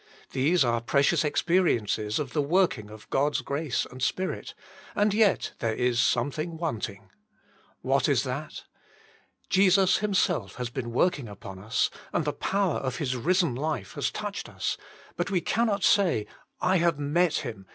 These 0.31 0.65
are 0.65 0.81
precious 0.81 1.23
experiences 1.23 2.17
of 2.17 2.33
the 2.33 2.41
working 2.41 2.89
of 2.89 3.07
God's 3.11 3.41
grace 3.41 3.85
and 3.85 4.01
Spirit, 4.01 4.55
and 4.95 5.13
yet 5.13 5.51
there 5.59 5.75
is 5.75 5.99
something 5.99 6.57
wanting. 6.57 7.11
What 7.81 8.09
is 8.09 8.23
that? 8.23 8.63
Jesus 9.51 9.97
Himself 9.99 10.55
has 10.55 10.71
been 10.71 10.91
working 10.91 11.27
upon 11.27 11.59
us, 11.59 11.91
and 12.11 12.25
the 12.25 12.33
power 12.33 12.77
of 12.79 12.95
his 12.95 13.15
risen 13.15 13.53
life 13.53 13.93
has 13.93 14.09
touched 14.09 14.49
us, 14.49 14.75
but 15.17 15.29
we 15.29 15.39
cannot 15.39 15.83
say, 15.83 16.25
I 16.59 16.77
have 16.77 16.97
met 16.97 17.35
Him. 17.45 17.67